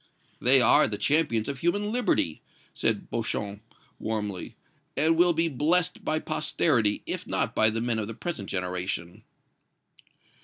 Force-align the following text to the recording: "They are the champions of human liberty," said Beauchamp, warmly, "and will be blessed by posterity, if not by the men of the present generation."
"They 0.41 0.59
are 0.61 0.87
the 0.87 0.97
champions 0.97 1.47
of 1.47 1.59
human 1.59 1.91
liberty," 1.91 2.41
said 2.73 3.11
Beauchamp, 3.11 3.61
warmly, 3.99 4.55
"and 4.97 5.15
will 5.15 5.31
be 5.31 5.47
blessed 5.47 6.03
by 6.03 6.17
posterity, 6.17 7.03
if 7.05 7.27
not 7.27 7.53
by 7.53 7.69
the 7.69 7.81
men 7.81 7.99
of 7.99 8.07
the 8.07 8.15
present 8.15 8.49
generation." 8.49 9.21